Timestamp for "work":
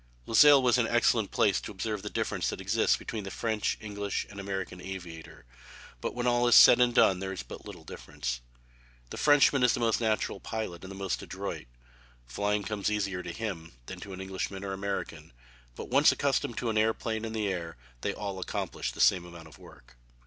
19.59-19.97